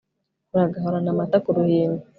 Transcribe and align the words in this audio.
uragahorana 0.53 1.07
amata 1.13 1.37
k'uruhimbi 1.43 2.03